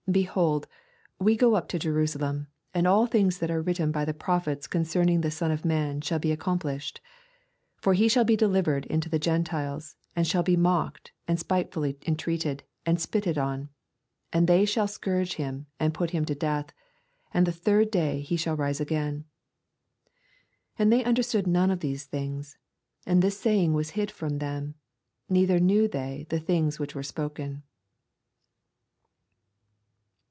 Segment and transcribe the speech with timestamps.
[0.11, 0.67] Behold,
[1.19, 4.83] we go up to Jerusalem, and uU things that are written by the prophets oon
[4.83, 6.99] cerning the Son of man shall be ac complished.
[7.77, 11.97] 32 For he shall be delivered unto the Gentiles, and shall be mocked, and spitefully
[12.05, 13.69] entreated, and spitted on:
[14.33, 15.67] 33 And they shall scourge him.
[15.79, 16.73] and Eut him to death;
[17.33, 19.23] and the third day e shall rise again.
[20.75, 22.57] 34 And they understood none of these things:
[23.05, 24.75] and this saying was hid from them,
[25.29, 27.63] neither knew they the things which were spoken.